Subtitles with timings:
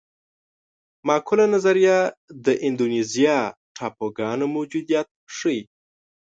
[1.07, 1.97] معقوله نظریه
[2.45, 3.37] د اندونیزیا
[3.75, 5.61] ټاپوګانو موجودیت ښيي.